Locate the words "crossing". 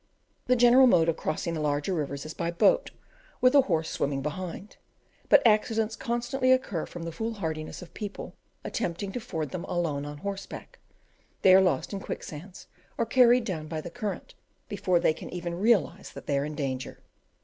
1.17-1.53